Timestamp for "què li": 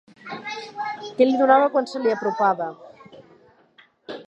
1.19-1.35